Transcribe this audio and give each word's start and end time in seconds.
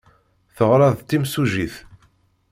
Teɣra 0.55 0.87
d 0.97 0.99
timsujjit. 1.01 1.75